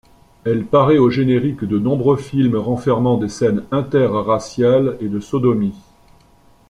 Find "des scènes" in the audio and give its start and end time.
3.19-3.65